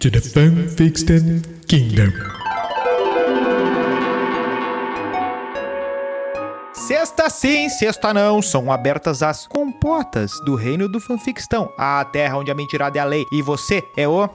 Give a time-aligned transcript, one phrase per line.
[0.00, 2.10] To the Fanfiction Kingdom.
[6.72, 12.50] Sexta sim, sexta não, são abertas as compotas do reino do fanfictão, a terra onde
[12.50, 14.26] a mentirada é a lei e você é o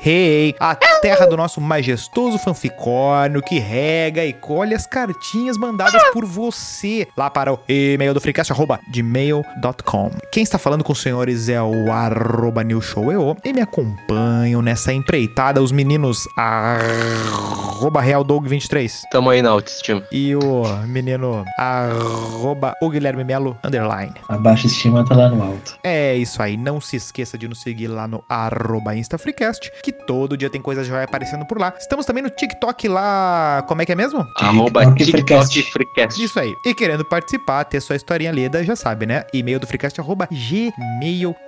[0.00, 6.24] rei, a terra do nosso majestoso fanficórnio que rega e colhe as cartinhas mandadas por
[6.24, 10.10] você lá para o e-mail do freecast, arroba gmail.com.
[10.32, 15.62] Quem está falando com os senhores é o arroba newshoweo e me acompanham nessa empreitada
[15.62, 20.02] os meninos arroba realdog23 Tamo aí na autoestima.
[20.10, 24.14] e o menino arroba o Guilherme Melo underline.
[24.28, 25.78] A baixa estima tá lá no alto.
[25.82, 30.36] É isso aí, não se esqueça de nos seguir lá no arroba InstaFreecast, que todo
[30.36, 31.72] dia tem coisa já aparecendo por lá.
[31.78, 34.26] Estamos também no TikTok lá, como é que é mesmo?
[34.36, 35.72] Arroba TikTok TikTok Freecast.
[35.72, 36.22] Freecast.
[36.22, 36.54] Isso aí.
[36.64, 39.24] E querendo participar, ter sua historinha lida, já sabe, né?
[39.32, 41.40] E-mail do freecast arroba gmail.com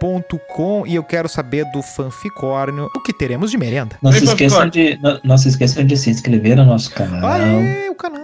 [0.86, 3.96] e eu quero saber do fanficórnio o que teremos de merenda.
[4.02, 7.28] Não Ei, se, esqueçam de, não, não se esqueçam de se inscrever no nosso canal,
[7.28, 8.21] Aê, o canal.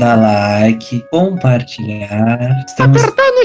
[0.00, 2.64] Dar like, compartilhar.
[2.66, 3.44] Estamos Apertar no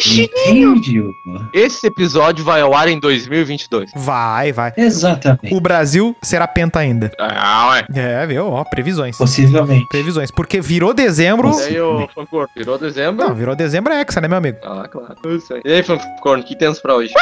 [0.54, 1.14] vídeo.
[1.54, 3.92] Esse episódio vai ao ar em 2022.
[3.94, 4.72] Vai, vai.
[4.78, 5.54] Exatamente.
[5.54, 7.12] O Brasil será penta ainda.
[7.20, 7.86] Ah, ué.
[7.94, 8.48] É, viu?
[8.48, 9.18] Ó, previsões.
[9.18, 9.86] Possivelmente.
[9.90, 10.32] Previsões.
[10.32, 11.52] Porque virou dezembro.
[11.60, 13.28] E aí, ô Fancorn, virou dezembro?
[13.28, 14.58] Não, virou dezembro é hexa, né, meu amigo?
[14.64, 15.16] Ah, claro.
[15.36, 15.62] Isso aí.
[15.66, 17.14] E aí, Fancorn, o que temos pra hoje?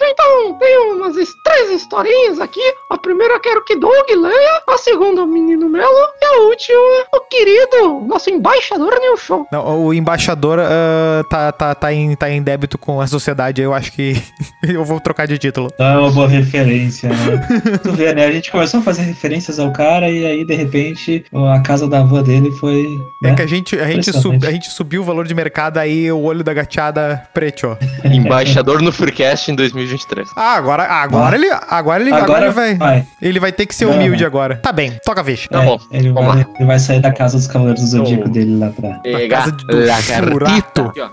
[0.00, 1.14] Então, tem umas
[1.44, 2.74] três historinhas aqui.
[2.90, 7.04] A primeira eu quero que Doug leia, a segunda o menino Melo e a última
[7.14, 8.30] o querido, nosso
[8.72, 9.46] embaixador.
[9.52, 13.60] Não, o embaixador ah, tá, tá, tá, em, tá em débito com a sociedade.
[13.60, 14.20] Eu acho que
[14.62, 15.70] eu vou trocar de título.
[15.78, 17.78] Não é uma boa referência, né?
[17.82, 18.26] tu vê, né?
[18.26, 22.00] A gente começou a fazer referências ao cara e aí, de repente, a casa da
[22.00, 22.86] avó dele foi.
[23.22, 23.34] É né?
[23.34, 26.20] que a gente, a, gente sub, a gente subiu o valor de mercado, aí o
[26.20, 27.76] olho da gateada preto, ó.
[28.08, 30.28] Embaixador no Freecast em 2023.
[30.36, 31.38] Ah, agora, agora Ah.
[31.38, 33.06] ele, agora ele, agora Agora ele vai, vai.
[33.20, 34.26] ele vai ter que ser humilde não.
[34.28, 34.56] agora.
[34.56, 35.48] Tá bem, toca a ficha.
[35.48, 38.24] Tá É, bom, Ele vamos vai, ele vai sair da casa dos Cavaleiros do Zodíaco
[38.26, 38.28] Oh.
[38.30, 38.98] dele lá pra.
[39.00, 40.30] Pega casa do lagartita.
[40.30, 40.82] Churato.
[40.82, 41.10] Aqui, ó.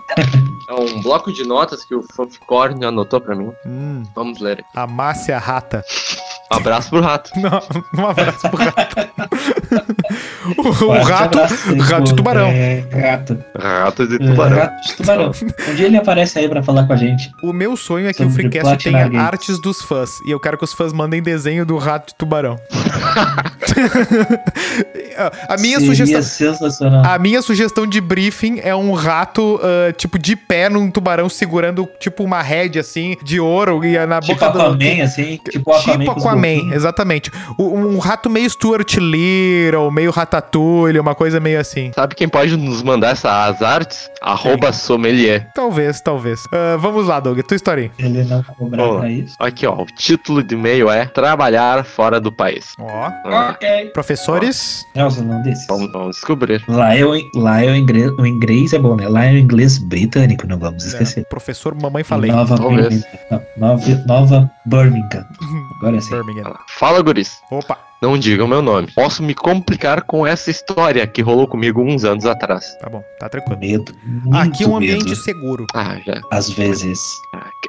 [0.69, 3.51] É um bloco de notas que o Fancorn anotou pra mim.
[3.65, 4.63] Hum, Vamos ler.
[4.75, 5.83] a Márcia Rata.
[6.51, 7.31] Um abraço pro rato.
[7.39, 7.61] Não,
[8.03, 8.95] um abraço pro rato.
[10.57, 12.47] o, o rato, abraço, rato de tubarão.
[12.47, 13.43] É, rato.
[13.57, 14.57] Rato de É, tubarão.
[14.57, 15.31] Rato de tubarão.
[15.69, 17.31] Um dia ele aparece aí pra falar com a gente.
[17.43, 19.19] O meu sonho é que Sobre o Freecast tenha Gates.
[19.19, 20.09] artes dos fãs.
[20.27, 22.57] E eu quero que os fãs mandem desenho do rato de tubarão.
[25.47, 26.21] a minha Seria sugestão.
[26.21, 27.03] sensacional.
[27.05, 31.87] A minha sugestão de briefing é um rato, ah, tipo, de pé num tubarão segurando,
[31.99, 34.61] tipo, uma rede, assim, de ouro e na tipo boca do...
[34.61, 35.39] Aquaman, assim.
[35.49, 35.99] Tipo Aquaman.
[35.99, 37.31] Tipo Aquaman, exatamente.
[37.57, 41.91] O- Um rato meio Stuart Little, meio Ratatouille, uma coisa meio assim.
[41.93, 44.09] Sabe quem pode nos mandar essas artes?
[44.21, 45.49] Arroba sommelier.
[45.53, 46.43] Talvez, talvez.
[46.51, 47.91] Ah, vamos lá, Doug, tua historinha.
[47.99, 48.99] Ele não vai cobrar Boa.
[48.99, 49.35] pra isso.
[49.39, 49.73] Aqui, ó.
[49.81, 52.73] O título de e-mail é Trabalhar fora do país.
[52.79, 52.87] Ó.
[53.25, 53.91] Ah, Ok.
[53.93, 54.85] Professores.
[54.95, 55.65] Nelson, não desses.
[55.67, 56.63] vamos, vamos descobrir.
[56.67, 59.07] Lá é, o, lá é o inglês, o inglês é bom, né?
[59.07, 61.21] Lá é o inglês britânico, não vamos esquecer.
[61.21, 62.31] É, professor Mamãe Falei.
[62.31, 62.87] Nova Talvez.
[62.89, 63.29] Birmingham.
[63.29, 65.25] Não, Nova, Nova Birmingham.
[65.79, 66.09] Agora sim.
[66.09, 66.55] Birmingham.
[66.79, 67.39] Fala, guris.
[67.51, 67.90] Opa.
[68.01, 68.87] Não digam meu nome.
[68.95, 72.75] Posso me complicar com essa história que rolou comigo uns anos atrás.
[72.79, 73.59] Tá bom, tá tranquilo.
[73.59, 73.93] Medo.
[74.03, 75.15] Muito Aqui é um ambiente medo.
[75.17, 75.67] seguro.
[75.73, 76.19] Ah, já.
[76.31, 76.99] Às vezes.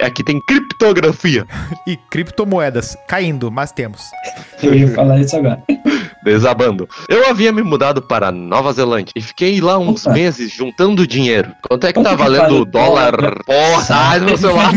[0.01, 1.47] Aqui tem criptografia.
[1.87, 2.97] E criptomoedas.
[3.09, 4.01] Caindo, mas temos.
[4.63, 5.63] Eu ia falar isso agora.
[6.25, 6.89] Desabando.
[7.09, 10.15] Eu havia me mudado para Nova Zelândia e fiquei lá uns Opa.
[10.15, 11.53] meses juntando dinheiro.
[11.69, 13.17] Quanto é que Quanto tá que valendo vale o dólar?
[13.17, 13.45] dólar?
[13.45, 14.73] Porra, ai, no celular.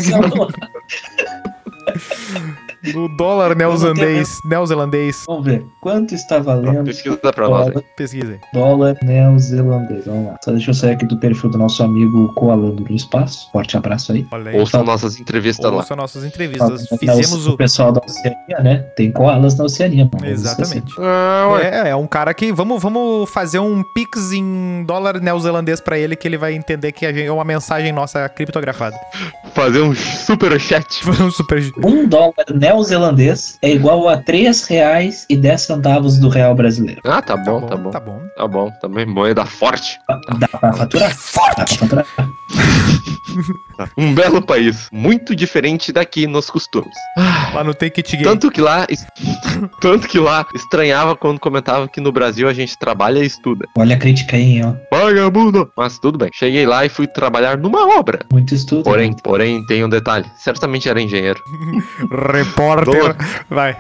[2.95, 4.39] O dólar neozelandês.
[4.45, 5.23] Neozelandês.
[5.27, 5.65] Vamos ver.
[5.81, 7.67] Quanto está valendo Pesquisa pra nós.
[7.67, 7.73] aí.
[7.73, 8.39] dólar, Pesquisem.
[8.53, 10.05] dólar neozelandês?
[10.05, 10.37] Vamos lá.
[10.43, 13.49] Só deixa eu sair aqui do perfil do nosso amigo Coalando no Espaço.
[13.51, 14.25] Forte abraço aí.
[14.31, 14.59] Olha aí.
[14.59, 15.77] Ouçam nossas entrevistas lá.
[15.77, 16.87] Ouça nossas entrevistas.
[16.87, 17.57] Tá, Fizemos o o.
[17.57, 18.77] pessoal da Oceania, né?
[18.95, 20.03] Tem koalas na Oceania.
[20.13, 20.29] esquecer.
[20.31, 20.93] Exatamente.
[20.99, 21.59] Ah.
[21.61, 22.51] É, é um cara que.
[22.51, 27.05] Vamos, vamos fazer um pix em dólar neozelandês pra ele, que ele vai entender que
[27.05, 28.95] a gente- é uma mensagem nossa criptografada.
[29.53, 30.85] Fazer um super chat.
[31.25, 31.61] Um super.
[31.83, 32.74] Um dólar neozelandês
[33.61, 37.01] é igual a 3 reais e 10 centavos do real brasileiro.
[37.05, 37.89] Ah, tá bom, tá bom.
[37.91, 38.21] Tá bom.
[38.35, 39.97] Tá bom, também moeda forte.
[40.39, 41.09] Dá pra faturar?
[41.11, 42.05] Dá pra faturar.
[43.97, 46.95] Um belo país, muito diferente daqui nos costumes.
[47.53, 48.23] Lá no Take It Game.
[48.23, 48.87] Tanto que lá,
[49.81, 53.67] tanto que lá estranhava quando comentava que no Brasil a gente trabalha e estuda.
[53.77, 54.73] Olha a crítica aí, ó.
[54.91, 55.69] Vagabundo!
[55.75, 56.29] Mas tudo bem.
[56.33, 58.19] Cheguei lá e fui trabalhar numa obra.
[58.31, 58.83] Muito estudo.
[58.83, 60.25] Porém, porém, tem um detalhe.
[60.37, 61.41] Certamente era engenheiro.
[62.31, 63.15] Repórter.
[63.49, 63.77] Vai.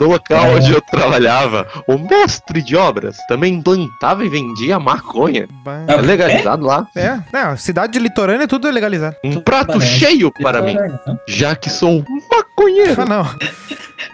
[0.00, 0.54] No local É.
[0.56, 5.48] onde eu trabalhava, o mestre de obras também plantava e vendia maconha.
[5.86, 6.86] É legalizado lá.
[6.96, 9.16] É, não, cidade de litorânea tudo é legalizado.
[9.24, 9.86] Um prato Parece.
[9.98, 11.18] cheio para mim, Não.
[11.26, 13.02] já que sou maconheiro.
[13.02, 13.28] Ah, não.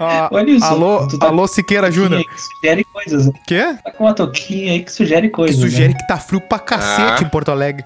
[0.01, 0.65] Ah, Olha isso.
[0.65, 2.23] alô, tá alô Siqueira Júnior.
[2.25, 3.31] que Sugere coisas.
[3.47, 3.77] Quê?
[3.85, 5.61] Tá com uma touquinha aí que sugere Que coisas.
[5.61, 7.27] sugere que tá frio pra cacete Ah.
[7.27, 7.85] em Porto Alegre.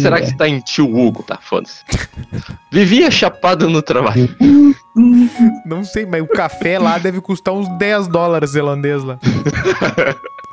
[0.00, 1.22] Será que está em tio Hugo?
[1.22, 1.82] Tá, foda-se.
[2.70, 4.34] Vivia chapado no trabalho.
[5.64, 9.18] Não sei, mas o café lá deve custar uns 10 dólares zelandês lá.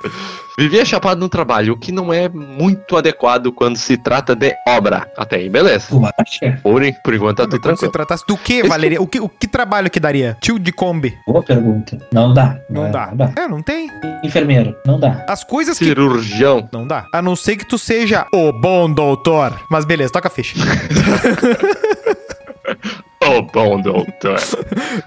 [0.57, 5.07] Vivia chapado no trabalho, o que não é muito adequado quando se trata de obra.
[5.17, 5.87] Até aí, beleza.
[5.89, 6.59] Tu acha?
[6.61, 7.91] Porém, por enquanto tá tudo Quando se tranquilo.
[7.91, 9.01] tratasse do que, Esse- Valeria?
[9.01, 10.37] O que, o que trabalho que daria?
[10.41, 11.17] Tio de Kombi.
[11.25, 11.97] Boa pergunta.
[12.13, 12.57] Não dá.
[12.69, 13.07] Não é, dá.
[13.07, 13.31] Não dá.
[13.35, 13.89] É, não tem.
[14.23, 14.75] Enfermeiro.
[14.85, 15.25] Não dá.
[15.27, 15.85] As coisas que.
[15.85, 16.67] Cirurgião.
[16.71, 17.05] Não dá.
[17.13, 19.57] A não ser que tu seja o bom doutor.
[19.69, 20.55] Mas beleza, toca a ficha.
[23.23, 24.39] Oh, bom doutor.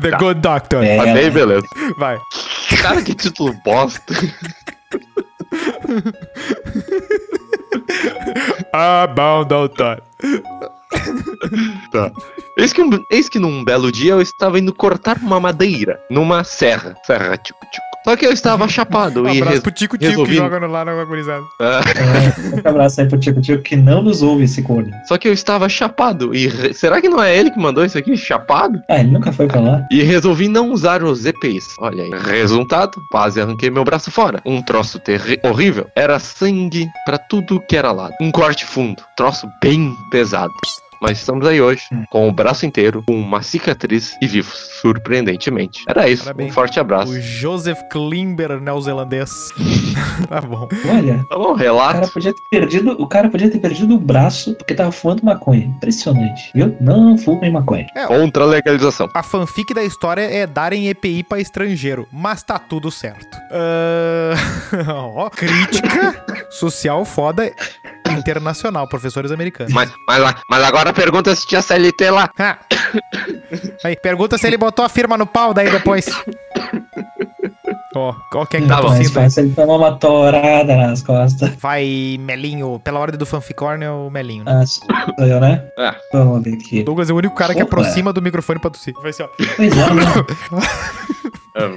[0.01, 0.19] The Tá.
[0.19, 0.85] Good Doctor.
[0.85, 0.99] É.
[0.99, 1.67] Até aí, beleza.
[1.99, 2.17] Vai.
[2.81, 4.15] Cara, que título bosta.
[8.73, 10.03] Ah, bom doutor.
[11.93, 12.11] Tá.
[12.59, 16.45] Eis que, um- eis que num belo dia eu estava indo cortar uma madeira numa
[16.45, 16.97] serra.
[17.05, 17.94] Serra, tico, tico.
[18.05, 20.67] Só que eu estava chapado Um e abraço pro Tico Tico que resolvi- joga no
[20.67, 21.45] lá na gurizada.
[21.61, 24.91] Ah, É, um abraço aí pro Tico Tico que não nos ouve esse corno.
[25.09, 27.97] Só que eu estava chapado e re- será que não é ele que mandou isso
[27.99, 28.17] aqui?
[28.17, 28.81] Chapado?
[28.89, 29.87] Ah, ele nunca foi pra lá.
[29.91, 31.65] E resolvi não usar os EPIs.
[31.79, 32.11] Olha aí.
[32.39, 34.41] Resultado, quase arranquei meu braço fora.
[34.45, 35.87] Um troço terri- horrível.
[35.97, 38.15] Era sangue pra tudo que era lado.
[38.21, 39.03] Um corte fundo.
[39.17, 40.53] Troço bem pesado.
[41.07, 42.05] Mas estamos aí hoje, Hum.
[42.11, 45.85] com o braço inteiro, com uma cicatriz e vivos, surpreendentemente.
[45.87, 46.25] Era isso.
[46.25, 46.51] Parabéns.
[46.51, 47.13] Um forte abraço.
[47.13, 49.31] O Joseph Klimber neozelandês.
[50.31, 50.67] tá bom.
[50.91, 52.11] Olha, Tá bom, o cara relato.
[52.11, 55.67] podia ter perdido, o cara podia ter perdido o braço porque tava fumando maconha.
[55.67, 56.75] Impressionante, viu?
[56.81, 57.87] Não fumem maconha.
[58.07, 59.07] Contra a legalização.
[59.13, 63.37] A fanfic da história é darem EPI pra estrangeiro, mas tá tudo certo.
[63.51, 64.35] Ah,
[65.15, 67.53] Ó, crítica social foda
[68.19, 69.73] internacional, professores americanos.
[69.73, 72.29] Mas, mas, lá- mas agora pergunta se tinha CLT lá.
[72.39, 72.59] Ah.
[73.85, 76.07] Aí, pergunta se ele botou a firma no pau daí depois.
[77.97, 81.55] Ó, ó quem é que tá Tá tossindo ele tomar uma torada nas costas.
[81.61, 82.81] Vai, Melinho.
[82.81, 84.43] Pela ordem do fanficorn é o Melinho.
[84.43, 84.51] né?
[84.53, 84.85] Ah, sou
[85.25, 85.63] eu, né?
[85.79, 85.95] É.
[86.13, 86.83] Vamos ver aqui.
[86.83, 87.79] Douglas é o único cara que Opa.
[87.79, 88.93] aproxima do microfone pra tossir.
[89.01, 89.29] Vai ser, ó.
[89.57, 90.05] Pois é, né?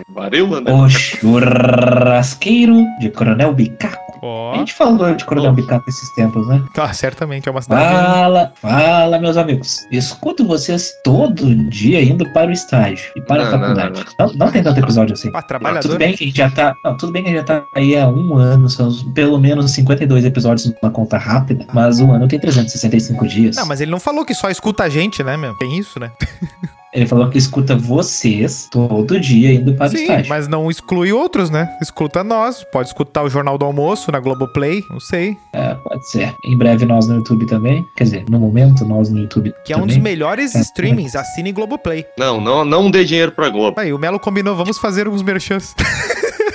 [0.09, 0.71] Varíola, né?
[0.73, 4.07] O churrasqueiro de Coronel Bicaco.
[4.17, 6.63] A Ó, gente falou de Coronel Bicaco esses tempos, né?
[6.73, 7.93] tá, certamente é uma cidade.
[7.93, 9.85] Fala, fala, meus amigos.
[9.91, 14.05] Escuto vocês todo dia indo para o estágio e para a Não, não, faculdade.
[14.19, 15.29] Não, não, tem tanto episódio assim.
[15.29, 15.97] Ah, Tudo trabalhador.
[15.99, 16.73] bem que a gente já tá.
[16.83, 19.69] Não, tudo bem que a gente já tá aí há um ano, são pelo menos
[19.71, 23.55] 52 episódios numa conta rápida, mas um ano tem 365 dias.
[23.55, 25.53] Não, mas ele não falou que só escuta a gente, né, meu?
[25.55, 26.11] Tem isso, né?
[26.97, 30.29] Ele falou que escuta vocês todo dia indo para o Sim, estágio.
[30.29, 31.69] mas não exclui outros, né?
[31.79, 32.65] Escuta nós.
[32.71, 35.37] Pode escutar o Jornal do Almoço na Globoplay, não sei.
[35.53, 36.33] É, pode ser.
[36.43, 37.85] Em breve nós no YouTube também.
[37.95, 40.11] Quer dizer, no momento nós no YouTube Que é um dos também.
[40.11, 40.59] melhores É.
[40.61, 41.15] streamings.
[41.15, 42.03] Assine Globoplay.
[42.17, 43.79] Não, não, não dê dinheiro pra Globo.
[43.79, 45.75] Aí, o Melo combinou, vamos fazer uns merchans.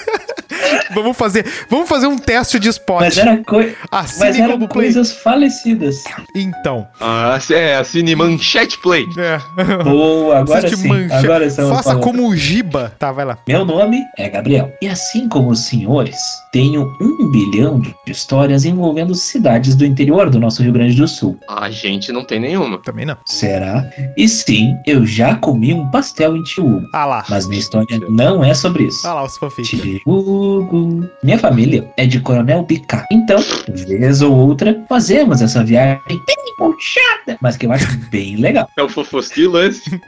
[0.94, 3.00] vamos fazer, vamos fazer um teste de spot.
[3.00, 4.68] Mas era, coi Assine mas Globoplay.
[4.92, 6.04] coisas falecidas.
[6.34, 9.06] Então, Ah, é, assine Manchete Play.
[9.16, 9.38] é.
[9.84, 10.88] Boa, agora Assiste sim.
[10.88, 12.00] mancha- Agora Faça falando.
[12.02, 12.92] como o Giba.
[12.98, 13.38] Tá, vai lá.
[13.46, 14.72] Meu nome é Gabriel.
[14.80, 16.16] E assim como os senhores,
[16.52, 21.38] tenho um bilhão de histórias envolvendo cidades do interior do nosso Rio Grande do Sul.
[21.48, 22.78] A gente não tem nenhuma.
[22.78, 23.16] Também não.
[23.26, 23.84] Será?
[24.16, 26.82] E sim, eu já comi um pastel em Tiúgo.
[26.94, 27.24] Ah lá.
[27.28, 29.06] Mas minha história não é sobre isso.
[29.06, 29.70] Ah lá os fanfics.
[29.70, 30.81] Tiúgo.
[31.22, 33.04] Minha família é de Coronel Bica.
[33.10, 38.68] Então, vez ou outra, fazemos essa viagem bem puxada, mas que eu acho bem legal.
[38.76, 39.90] É o Fofosquilo esse?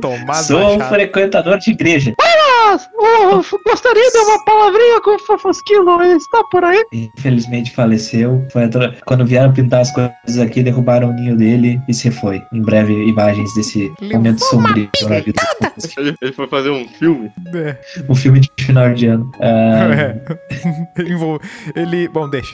[0.00, 2.14] Tomás Sou um frequentador de igreja.
[2.98, 6.84] Oh, gostaria de uma palavrinha com o Fofosquilo, ele está por aí?
[6.92, 8.44] Infelizmente faleceu.
[8.52, 12.42] Foi atra- Quando vieram pintar as coisas aqui, derrubaram o ninho dele e se foi.
[12.52, 16.86] Em breve, imagens desse Levou momento sombrio na vida do Ele, ele foi fazer um
[16.88, 17.30] filme.
[17.54, 17.76] É.
[18.08, 19.30] Um filme de final de ano.
[19.40, 19.86] Ah,
[20.98, 21.80] É.
[21.80, 22.08] ele.
[22.08, 22.52] Bom, deixa.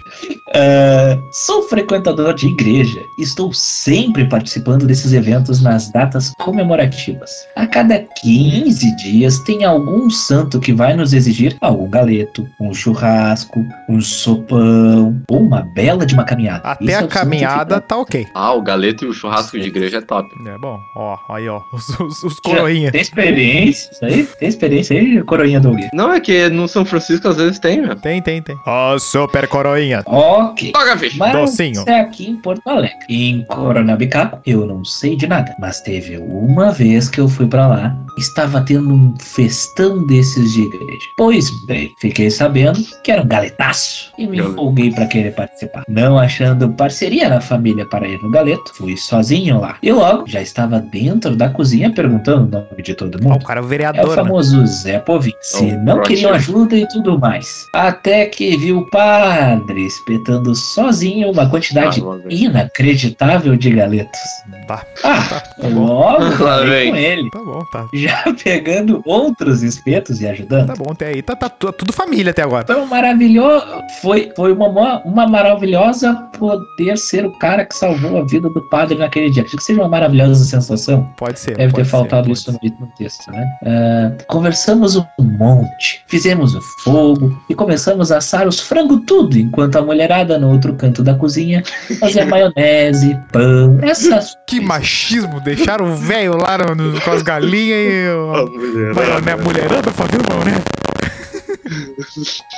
[0.54, 1.16] ah,
[1.46, 3.00] sou frequentador de igreja.
[3.18, 7.30] Estou sempre participando desses eventos nas datas comemorativas.
[7.56, 13.64] A cada 15 dias tem algum santo que vai nos exigir algum galeto, um churrasco,
[13.88, 16.62] um sopão ou uma bela de uma caminhada.
[16.64, 18.26] Até Isso é a que caminhada tá ok.
[18.34, 20.28] Ah, o galeto e o churrasco de igreja é top.
[20.46, 20.78] É bom.
[20.96, 21.60] Ó, aí, ó.
[21.72, 22.90] Os, os, os coroinha.
[22.92, 24.26] Tem experiência isso aí?
[24.38, 25.80] Tem experiência aí, coroinha Doug?
[25.92, 27.96] Não, é que no São Francisco às vezes tem, meu.
[27.96, 28.56] Tem, tem, tem.
[28.66, 30.02] Ó, super coroinha.
[30.06, 30.72] Ok.
[30.72, 31.16] Toca, ficha.
[31.18, 31.84] Mas Docinho.
[31.86, 32.96] é aqui em Porto Alegre.
[33.08, 35.54] Em Coronabicaco, eu não sei de nada.
[35.58, 40.62] Mas teve uma vez que eu fui pra lá, estava tendo um festão desses de
[40.62, 41.06] igreja.
[41.16, 45.82] Pois bem, fiquei sabendo que era um galetaço e me empolguei pra querer participar.
[45.88, 49.76] Não achando parceria na família para ir no galeto, fui sozinho lá.
[49.82, 53.36] E logo já estava dentro da cozinha perguntando o nome de todo mundo.
[53.36, 54.14] o cara é o É o vereador, né?
[54.14, 55.36] famoso Zé Povinho.
[55.40, 57.66] Se É o não queriam ajuda e tudo mais.
[57.74, 64.20] Até que viu o padre espetando sozinho uma quantidade Ah, inacreditável de galetos.
[64.66, 65.84] Tá, Ah, tá bom.
[65.86, 66.90] logo vem.
[66.90, 67.30] com ele.
[67.30, 67.86] Tá bom, tá.
[68.02, 70.66] Já pegando outros espetos e ajudando.
[70.68, 71.22] Tá bom, até aí.
[71.22, 72.66] Tá, tá tu- tudo família até agora.
[72.78, 73.66] Um maravilhoso.
[74.00, 78.96] Foi, foi uma, uma maravilhosa poder ser o cara que salvou a vida do padre
[78.98, 79.42] naquele dia.
[79.44, 81.08] Acho que seja uma maravilhosa sensação.
[81.16, 81.56] Pode ser.
[81.56, 82.52] Deve ter pode ser, faltado pode isso ser.
[82.80, 83.46] no, texto, né?
[83.64, 89.76] Ah, conversamos um monte, fizemos o fogo e começamos a assar os frango tudo, enquanto
[89.76, 91.62] a mulherada no outro canto da cozinha
[92.00, 97.78] fazia maionese, pão, essas Que machismo, deixaram o velho lá no- no- com as galinhas
[97.78, 97.91] e
[98.34, 98.50] Ah, o.
[98.50, 98.94] mulher.
[98.94, 100.62] Maioné, mulherada fazendo maionese.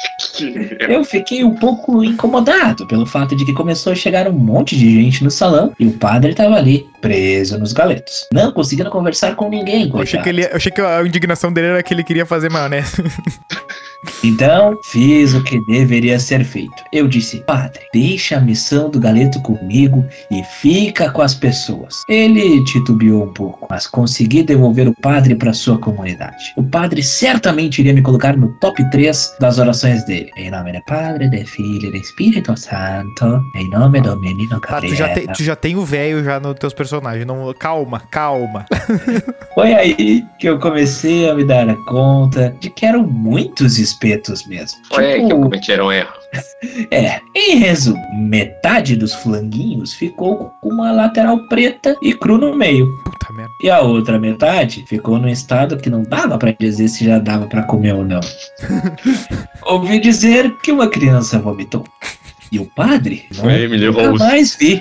[0.88, 4.91] Eu fiquei um pouco incomodado pelo fato de que começou a chegar um monte de
[5.03, 9.49] gente no salão e o padre estava ali, preso nos galetos, não conseguindo conversar com
[9.49, 9.91] ninguém.
[9.93, 12.50] Eu achei, que ele, eu achei que a indignação dele era que ele queria fazer
[12.50, 13.03] maionese.
[14.25, 16.83] Então, fiz o que deveria ser feito.
[16.90, 22.02] Eu disse, padre, deixa a missão do galeto comigo e fica com as pessoas.
[22.09, 26.54] Ele titubeou um pouco, mas consegui devolver o padre para sua comunidade.
[26.57, 30.31] O padre certamente iria me colocar no top 3 das orações dele.
[30.38, 34.81] Em nome do Padre, do Filho e do Espírito Santo, em nome do menino Tá,
[34.81, 35.26] tu já, Gabriel.
[35.26, 37.26] tem, tu já tem o velho já nos teus personagens.
[37.26, 38.64] Não, calma, calma.
[39.54, 43.78] Foi aí que eu comecei a me dar conta de que eram muitos
[44.14, 44.78] espetos mesmo.
[44.88, 46.12] Foi aí que eu Tipo, cometi um erro.
[46.90, 52.87] É, em resumo, metade dos flanguinhos ficou com uma lateral preta e cru no meio.
[53.04, 53.52] Puta merda.
[53.62, 57.47] E a outra metade ficou num estado que não dava pra dizer se já dava
[57.47, 58.21] pra comer ou não.
[59.66, 61.85] Ouvi dizer que uma criança vomitou.
[62.54, 64.23] E o padre não Foi Emily nunca Rose.
[64.25, 64.80] mais vi,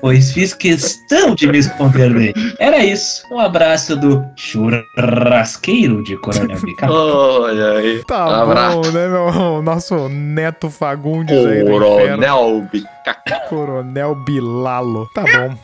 [0.00, 2.34] pois fiz questão de me esconder dele.
[2.58, 3.22] Era isso.
[3.30, 6.90] Um abraço do churrasqueiro de Coronel Bicar.
[6.90, 8.02] Olha aí.
[8.08, 8.80] Tá Abraço.
[8.80, 9.62] bom, né, meu?
[9.62, 11.64] Nosso neto Fagundes aí.
[11.64, 13.40] Coronel Bicaca.
[13.48, 15.08] Coronel Bilalo.
[15.14, 15.56] Tá bom.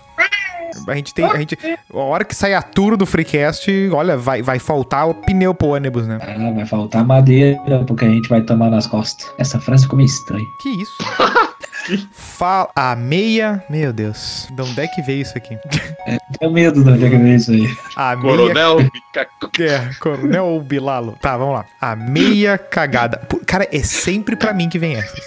[0.89, 1.25] A gente tem.
[1.27, 1.57] A, gente,
[1.93, 5.69] a hora que sair a tour do Freecast, olha, vai, vai faltar o pneu pro
[5.69, 6.19] ônibus, né?
[6.23, 9.31] Ah, vai faltar madeira porque a gente vai tomar nas costas.
[9.39, 10.47] Essa frase ficou meio estranha.
[10.63, 10.93] Que isso?
[12.13, 12.71] Fala.
[12.75, 13.65] A meia.
[13.69, 14.49] Meu Deus.
[14.51, 15.59] De onde é que veio isso aqui?
[16.39, 17.77] Tenho medo de onde é que veio isso aí.
[17.97, 18.37] A meia.
[18.37, 19.63] Coronel Bicaca.
[19.63, 21.17] É, Coronel Bilalo.
[21.21, 21.65] Tá, vamos lá.
[21.81, 23.27] A meia cagada.
[23.47, 25.25] Cara, é sempre pra mim que vem essas.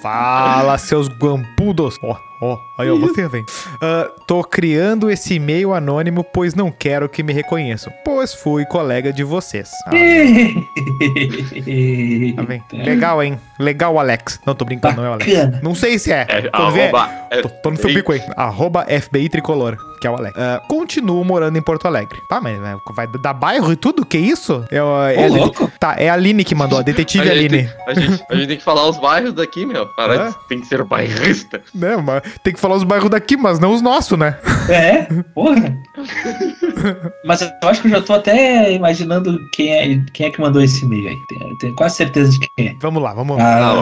[0.00, 1.96] Fala, seus guampudos.
[2.02, 3.44] Ó, ó, aí ó, você vem.
[3.80, 7.92] Ah, tô criando esse e-mail anônimo, pois não quero que me reconheçam.
[8.04, 9.70] Pois fui colega de vocês.
[9.86, 9.90] Ah,
[12.36, 12.62] tá bem.
[12.72, 13.38] Legal, hein?
[13.58, 14.40] Legal, Alex.
[14.46, 15.62] Não, tô brincando, não é o Alex.
[15.62, 16.26] Não sei se é.
[16.28, 18.20] É, Quando arroba, é, Tô, tô no seu bico aí.
[18.36, 20.34] Arroba FBI Tricolor, que é o Alex.
[20.38, 22.18] Ah, continuo morando em Porto Alegre.
[22.28, 22.58] Tá, mas
[22.94, 24.04] vai- dar bairro e tudo?
[24.04, 24.64] Que isso?
[24.70, 25.70] É, o- é Ô, a Lili- louco.
[25.78, 27.70] tá, é a Aline que mandou, a detetive a, gente, Aline.
[27.86, 29.84] a, gente, a gente tem que falar os bairros daqui, meu.
[29.84, 29.92] De-
[30.48, 31.62] tem que ser bairrista.
[31.74, 34.36] Né, mas tem que falar os bairros daqui, mas não os nossos, né?
[34.68, 35.02] É,
[35.34, 35.74] porra.
[37.24, 40.62] Mas eu acho que eu já tô até imaginando quem é, quem é que mandou
[40.62, 41.16] esse e-mail aí.
[41.28, 42.74] Tenho, tenho quase certeza de quem é.
[42.80, 43.74] Vamos lá, vamos lá, Ah,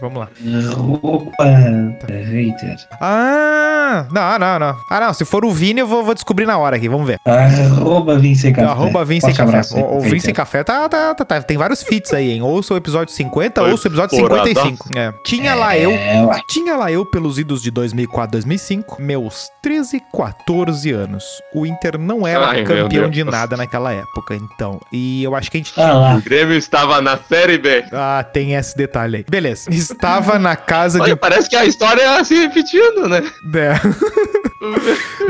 [0.00, 0.28] vamos lá.
[0.74, 1.44] roupa.
[1.44, 2.76] Hater.
[3.00, 4.76] Ah, não, não, não.
[4.90, 7.18] Ah, não, se for o Vini, eu vou, vou descobrir na hora aqui, vamos ver.
[7.26, 8.68] Arroba Vim Sem Café.
[8.68, 9.42] Arroba Forte Café.
[9.42, 10.20] abraço O, o.
[10.20, 12.42] Sem Café tá, tá, tá, tá- Tem vários feats aí, hein?
[12.42, 14.48] Ouça o episódio 50, Foi ouça o episódio poradaço.
[14.48, 14.98] 55.
[14.98, 15.12] É.
[15.24, 15.90] Tinha lá eu.
[15.90, 16.40] É, ué.
[16.48, 21.24] Tinha lá eu pelos idos de 2004, 2005, meus 13, 14 anos.
[21.54, 24.80] O Inter não era Ai, campeão de nada naquela época, então.
[24.92, 25.72] E eu acho que a gente.
[25.76, 26.16] Ah.
[26.16, 27.84] O Grêmio estava na Série B.
[27.92, 29.24] Ah, tem esse detalhe aí.
[29.28, 29.70] Beleza.
[29.70, 31.04] Estava na casa de.
[31.04, 33.22] Olha, parece que a história é se repetindo, né?
[33.54, 34.42] É.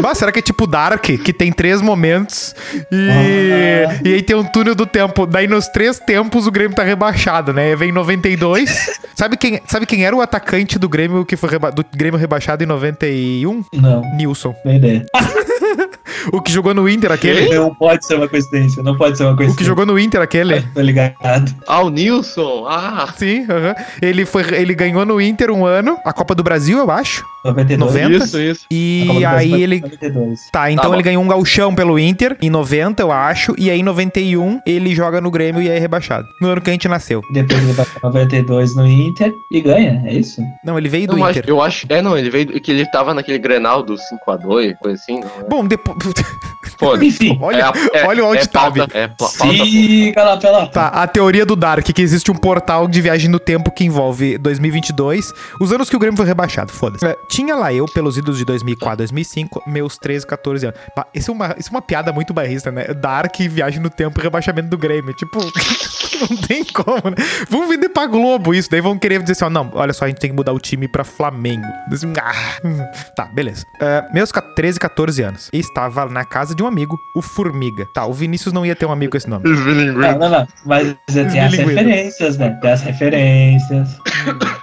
[0.01, 2.55] Mas será que é tipo Dark, que tem três momentos
[2.91, 4.01] e, Ah.
[4.05, 5.27] e aí tem um túnel do tempo.
[5.27, 7.75] Daí nos três tempos o Grêmio tá rebaixado, né?
[7.77, 9.01] Vem 92.
[9.15, 12.62] sabe, quem, sabe quem era o atacante do Grêmio que foi reba- do Grêmio rebaixado
[12.62, 13.65] em 91?
[13.73, 14.55] Não, Nilson.
[14.65, 15.05] não ideia.
[16.33, 17.52] O que jogou no Inter aquele?
[17.52, 19.59] Não pode ser uma coincidência, não pode ser uma O coincidência.
[19.59, 20.62] que jogou no Inter aquele?
[20.73, 21.52] Tô ligado.
[21.67, 22.64] Ah, o Nilson.
[22.69, 23.75] Ah, Sim, aham.
[24.00, 27.25] ele, foi, ele ganhou no Inter um ano, a Copa do Brasil, eu acho.
[27.45, 27.93] 92.
[27.95, 28.25] 90?
[28.25, 28.67] Isso, isso.
[28.71, 30.38] E aí ele 92.
[30.52, 30.95] Tá, então bom.
[30.95, 34.95] ele ganhou um gauchão pelo Inter em 90, eu acho, e aí em 91 ele
[34.95, 36.29] joga no Grêmio e é rebaixado.
[36.41, 37.21] No ano que a gente nasceu.
[37.33, 40.41] Depois ele vai pra 92 no Inter e ganha, é isso?
[40.64, 41.45] Não, ele veio do acho, Inter.
[41.49, 41.87] eu acho.
[41.88, 42.61] É, não, ele veio.
[42.61, 45.45] Que ele tava naquele Grenal do 5x2, coisa assim, não é?
[45.62, 47.02] Bom, depois.
[47.02, 47.38] Enfim.
[47.40, 50.66] Olha, É a- é- olha o alt é pauta- É Siga lá pela.
[50.66, 54.37] Tá, a teoria do Dark, que existe um portal de viagem no tempo que envolve
[54.38, 57.04] 2022, os anos que o Grêmio foi rebaixado, foda-se.
[57.07, 60.78] É, tinha lá eu, pelos idos de 2004, 2005, meus 13, 14 anos.
[61.14, 62.87] Isso é uma, isso é uma piada muito barrista, né?
[62.95, 65.12] Dark, viagem no tempo e rebaixamento do Grêmio.
[65.14, 65.38] Tipo,
[66.31, 67.16] não tem como, né?
[67.49, 70.09] Vamos vender pra Globo isso, daí vão querer dizer assim, ó, não, olha só, a
[70.09, 71.66] gente tem que mudar o time pra Flamengo.
[71.92, 72.33] Assim, ah,
[72.64, 72.78] hum.
[73.16, 73.64] tá, beleza.
[73.81, 75.49] É, meus ca- 13, 14 anos.
[75.52, 77.87] E estava na casa de um amigo, o Formiga.
[77.92, 79.44] Tá, o Vinícius não ia ter um amigo com esse nome.
[79.47, 80.49] Não, não, não.
[80.64, 81.68] Mas tem as Esmilinguido.
[81.68, 82.59] referências, né?
[82.62, 83.99] Tem as referências.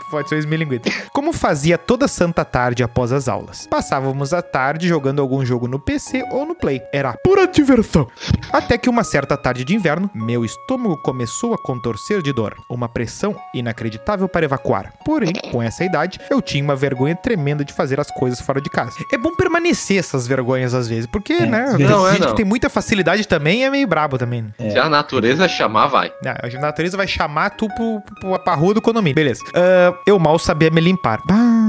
[0.09, 0.89] Pode ser o esmilinguido.
[1.13, 3.67] Como fazia toda santa tarde após as aulas?
[3.67, 6.81] Passávamos a tarde jogando algum jogo no PC ou no Play.
[6.93, 8.07] Era Pura diversão.
[8.51, 12.55] até que uma certa tarde de inverno, meu estômago começou a contorcer de dor.
[12.69, 14.93] Uma pressão inacreditável para evacuar.
[15.05, 18.69] Porém, com essa idade, eu tinha uma vergonha tremenda de fazer as coisas fora de
[18.69, 18.93] casa.
[19.13, 22.29] É bom permanecer essas vergonhas às vezes, porque, É, né, Não, é gente não.
[22.31, 24.41] que tem muita facilidade também é meio brabo também.
[24.59, 24.69] né?
[24.71, 26.11] Se a natureza chamar, vai.
[26.25, 29.15] Ah, a natureza vai chamar tu pro, pro, pra rua do condomínio.
[29.15, 29.43] Beleza.
[29.53, 31.21] Ah, eu mal sabia me limpar.
[31.25, 31.59] Bah.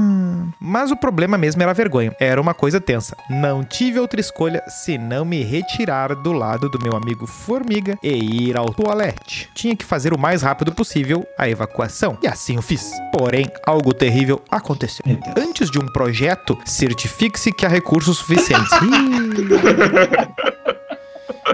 [0.59, 2.15] Mas o problema mesmo era a vergonha.
[2.19, 3.15] Era uma coisa tensa.
[3.29, 8.57] Não tive outra escolha senão me retirar do lado do meu amigo Formiga e ir
[8.57, 9.49] ao toalete.
[9.55, 12.17] Tinha que fazer o mais rápido possível a evacuação.
[12.21, 12.91] E assim eu fiz.
[13.11, 15.03] Porém, algo terrível aconteceu.
[15.37, 18.71] Antes de um projeto, certifique-se que há recursos suficientes.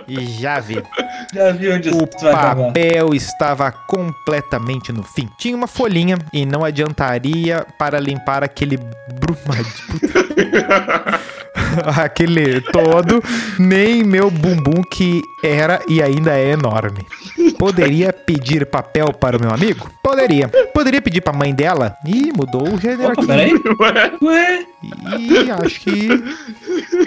[0.07, 0.81] E já vi.
[1.33, 5.27] Já viu onde O papel estava completamente no fim.
[5.37, 8.77] Tinha uma folhinha e não adiantaria para limpar aquele
[9.19, 9.99] brumadinho.
[12.01, 13.23] aquele todo,
[13.59, 17.05] nem meu bumbum que era e ainda é enorme.
[17.57, 19.89] Poderia pedir papel para o meu amigo?
[20.03, 20.47] Poderia.
[20.73, 21.95] Poderia pedir para a mãe dela?
[22.05, 23.27] Ih, mudou o gênero Opa, aqui.
[23.27, 23.53] peraí.
[24.21, 24.65] Ué?
[25.17, 26.07] E acho que,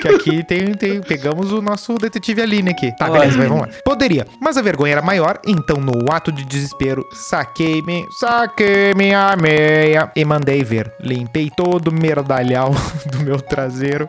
[0.01, 2.95] que aqui tem, tem- pegamos o nosso detetive Aline aqui.
[2.97, 3.73] Tá, beleza, vai, vamos lá.
[3.85, 9.35] Poderia, mas a vergonha era maior, então no ato de desespero, saquei me, saquei minha
[9.37, 10.93] meia e mandei ver.
[11.01, 12.75] Limpei todo o merdalhau
[13.11, 14.09] do meu traseiro.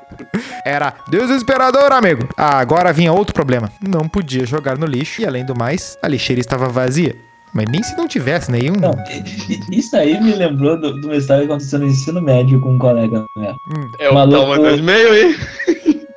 [0.65, 2.27] Era desesperador, amigo.
[2.37, 3.71] Ah, agora vinha outro problema.
[3.81, 7.15] Não podia jogar no lixo e além do mais, a lixeira estava vazia.
[7.53, 8.75] Mas nem se não tivesse nenhum.
[8.79, 8.93] Não,
[9.71, 12.79] isso aí me lembrou do- de uma história que aconteceu no ensino médio com um
[12.79, 13.55] colega meu.
[13.99, 14.65] É o Maluco.
[14.67, 15.35] e-mail aí.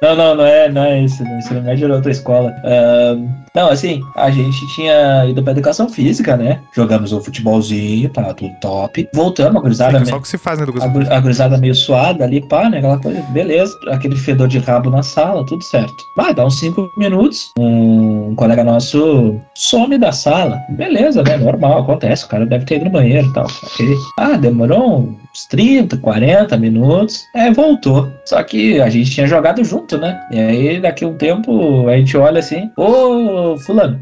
[0.00, 1.24] Não, não, não é, não é isso.
[1.24, 2.52] No ensino médio era outra escola.
[2.64, 6.60] Ahn, não, assim, a gente tinha ido pra educação física, né?
[6.74, 9.08] Jogamos um futebolzinho, tá tudo top.
[9.14, 11.02] Voltamos, a gurizada, Fica me- só o que se faz na a, educação.
[11.10, 12.78] a gurizada meio suada ali, pá, né?
[12.78, 13.72] Aquela coisa, beleza.
[13.90, 15.94] Aquele fedor de rabo na sala, tudo certo.
[16.16, 17.52] Vai, dá uns cinco minutos.
[17.58, 20.58] Um colega nosso some da sala.
[20.70, 21.36] Beleza, né?
[21.36, 22.24] Normal, acontece.
[22.24, 23.46] O cara deve ter ido no banheiro e tal.
[23.46, 23.94] Ok.
[24.18, 27.20] Ah, demorou uns 30, 40 minutos.
[27.34, 28.08] É, voltou.
[28.24, 30.20] Só que a gente tinha jogado junto, né?
[30.32, 33.43] E aí, daqui a um tempo, a gente olha assim: Ô, Fulano,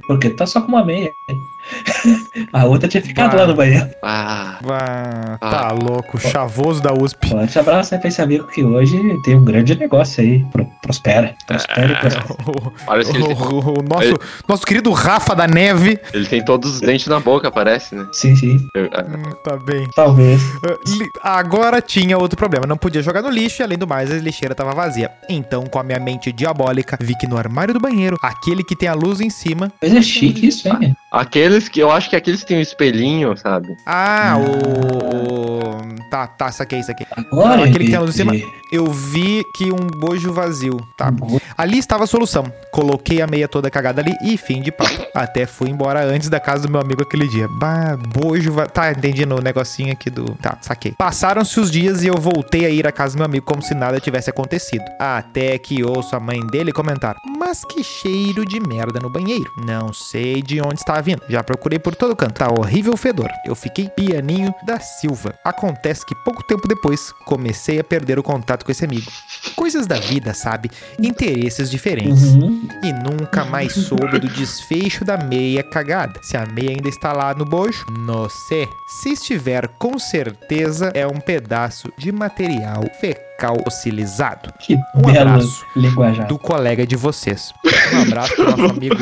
[0.07, 1.15] por que tu tá só com uma meia?
[2.53, 3.89] a outra tinha ficado lá no banheiro.
[4.03, 7.29] Ah, Vá, tá louco, chavoso da USP.
[7.29, 10.45] Forte abraço aí pra esse amigo que hoje tem um grande negócio aí.
[10.53, 11.35] Pro- prospera.
[11.47, 12.23] Prospera e prospera.
[12.53, 15.99] O, parece que ele tem, o- o nosso, nosso querido Rafa da Neve.
[16.13, 18.07] ele tem todos os dentes na boca, parece, né?
[18.13, 18.59] Sim, sim.
[18.75, 19.89] Eu- ah, Hum, tá bem.
[19.95, 20.41] Talvez.
[20.87, 22.67] Li- Agora tinha outro problema.
[22.67, 25.11] Não podia jogar no lixo e, além do mais, a lixeira tava vazia.
[25.29, 28.89] Então, com a minha mente diabólica, vi que no armário do banheiro, aquele que tem
[28.89, 29.71] a luz em cima.
[29.81, 30.97] Mas é chique isso, hein?
[31.13, 33.77] Aqueles que eu acho que aqueles que tem um espelhinho, sabe?
[33.85, 35.59] Ah, o.
[35.59, 35.62] o-
[36.11, 37.07] Tá, tá, saquei, saquei.
[37.17, 37.65] Agora.
[37.65, 38.33] aquele que tem a luz em cima.
[38.71, 40.79] Eu vi que um bojo vazio.
[40.97, 41.13] Tá.
[41.57, 42.45] Ali estava a solução.
[42.73, 45.07] Coloquei a meia toda cagada ali e fim de papo.
[45.15, 47.47] Até fui embora antes da casa do meu amigo aquele dia.
[47.49, 48.53] Bah, bojo.
[48.53, 48.67] Va...
[48.67, 50.35] Tá, entendi no negocinho aqui do.
[50.37, 50.95] Tá, saquei.
[50.97, 53.75] Passaram-se os dias e eu voltei a ir à casa do meu amigo como se
[53.75, 54.85] nada tivesse acontecido.
[54.99, 59.51] Até que ouço a mãe dele comentar: Mas que cheiro de merda no banheiro.
[59.67, 61.23] Não sei de onde está vindo.
[61.29, 62.39] Já procurei por todo canto.
[62.39, 63.29] Tá horrível fedor.
[63.45, 65.35] Eu fiquei pianinho da Silva.
[65.67, 69.09] Acontece que pouco tempo depois comecei a perder o contato com esse amigo.
[69.55, 70.69] Coisas da vida, sabe?
[71.01, 72.67] Interesses diferentes Uhum.
[72.83, 76.19] e nunca mais soube do desfecho da meia cagada.
[76.21, 78.67] Se a meia ainda está lá no bojo, não sei.
[78.89, 86.27] Se estiver, com certeza é um pedaço de material fecal fossilizado Que Um abraço linguajar.
[86.27, 87.53] do colega de vocês.
[87.95, 88.97] Um abraço pro nosso amigo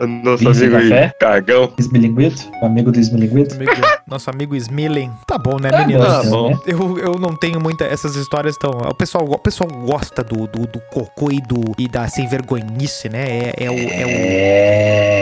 [0.00, 1.14] Nosso Vince amigo aí, Café?
[1.20, 1.72] Cagão.
[1.78, 2.50] Esmilinguito?
[2.60, 3.54] O amigo do Esmilinguito?
[3.54, 3.72] Amigo-
[4.06, 5.10] nosso amigo Smillen.
[5.26, 6.06] Tá bom, né, Tá meninos?
[6.06, 6.58] Tá bom.
[6.66, 7.84] Eu, eu não tenho muita.
[7.84, 8.70] Essas histórias tão.
[8.70, 13.08] O pessoal, o pessoal gosta do, do, do cocô e, do, e da sem vergonhice,
[13.08, 13.24] né?
[13.56, 13.74] É, é o.
[13.74, 15.21] É o É.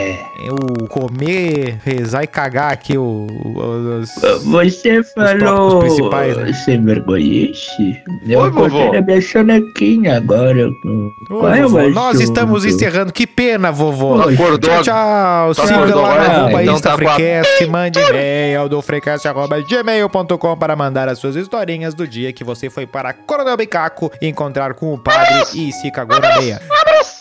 [1.25, 4.09] comer, rezar e cagar aqui o, o- os-
[4.43, 6.53] Você tópicos principais, né?
[6.53, 8.01] sem vergonhice?
[8.27, 8.91] Eu Oi, vovô.
[8.93, 10.67] na minha sonequinha agora.
[11.29, 13.11] Ô, vovô, nós estamos encerrando.
[13.13, 14.21] Que pena, vovô.
[14.21, 15.55] Acordou Tchau, tchau.
[15.55, 16.97] Tá Siga lá no arroba Então tá.
[17.69, 23.13] Mande e-mail do freecast.gmail.com para mandar as suas historinhas do dia que você foi para
[23.13, 26.61] Coronel Bicaco encontrar com o padre e se cagou na meia.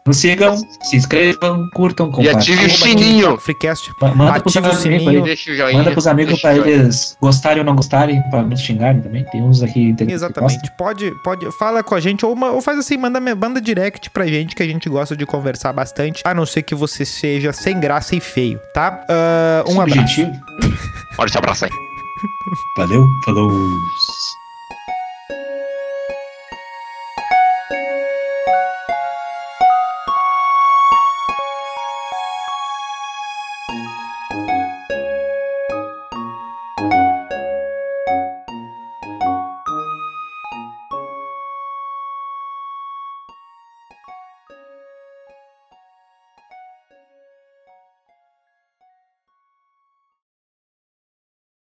[0.06, 2.64] Nos sigam, se inscrevam, curtam, E compartilhem.
[2.64, 3.36] ative o sininho.
[3.38, 3.90] Freecast.
[4.00, 5.20] Ma- Manda pros Ativa o amigos sininho.
[5.20, 5.22] aí.
[5.22, 5.78] Deixa o joinha.
[5.78, 9.24] Manda pros amigos pra eles gostarem ou não gostarem, pra nos xingarem também.
[9.26, 10.58] Tem uns aqui Exatamente.
[10.78, 14.26] Pode, pode, fala com a gente ou, ma- ou faz assim, manda, manda direct pra
[14.26, 17.78] gente que a gente gosta de conversar bastante, a não ser que você seja sem
[17.78, 19.04] graça e feio, tá?
[19.08, 19.82] Ah, um gostam.
[19.82, 20.14] abraço.
[20.14, 20.40] Subjetivo.
[21.18, 21.70] Olha esse abraço aí.
[22.76, 23.50] Valeu, falou.